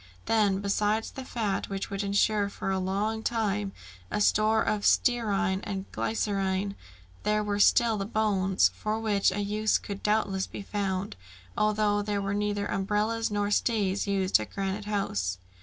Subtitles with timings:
[0.25, 3.71] Then, besides the fat, which would insure for a long time
[4.09, 6.73] a store of stearine and glycerine,
[7.21, 11.15] there were still the bones, for which a use could doubtless be found,
[11.55, 15.37] although there were neither umbrellas nor stays used at Granite House.